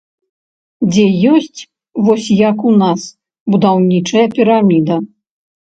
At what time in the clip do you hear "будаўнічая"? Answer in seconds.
3.55-4.27